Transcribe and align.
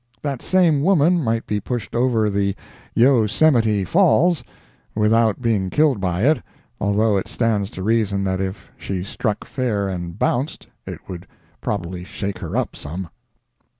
That 0.23 0.41
same 0.41 0.81
woman 0.81 1.23
might 1.23 1.45
be 1.45 1.59
pushed 1.59 1.93
over 1.93 2.27
the 2.31 2.55
Yo 2.95 3.27
Semite 3.27 3.87
Falls 3.87 4.43
without 4.95 5.43
being 5.43 5.69
killed 5.69 5.99
by 6.01 6.23
it, 6.23 6.41
although 6.79 7.17
it 7.17 7.27
stands 7.27 7.69
to 7.69 7.83
reason 7.83 8.23
that 8.23 8.41
if 8.41 8.71
she 8.77 9.03
struck 9.03 9.45
fair 9.45 9.87
and 9.87 10.17
bounced, 10.17 10.65
it 10.87 11.01
would 11.07 11.27
probably 11.61 12.03
shake 12.03 12.39
her 12.39 12.57
up 12.57 12.75
some. 12.75 13.09